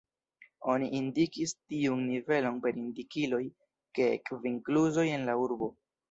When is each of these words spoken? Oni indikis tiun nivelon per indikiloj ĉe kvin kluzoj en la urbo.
Oni 0.71 0.85
indikis 0.99 1.51
tiun 1.73 1.99
nivelon 2.05 2.57
per 2.63 2.79
indikiloj 2.83 3.41
ĉe 3.99 4.07
kvin 4.31 4.57
kluzoj 4.71 5.05
en 5.19 5.27
la 5.29 5.37
urbo. 5.43 5.69